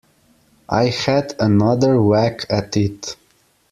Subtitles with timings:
[0.67, 3.15] I had another whack at it.